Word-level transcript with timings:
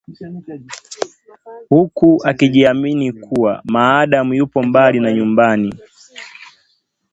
huku 1.69 2.21
akijiamini 2.23 3.11
kuwa 3.13 3.61
maadamu 3.65 4.33
yupo 4.33 4.63
mbali 4.63 4.99
na 4.99 5.13
nyumbani 5.13 5.75